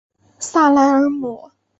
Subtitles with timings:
[0.39, 1.51] 萨莱尔姆。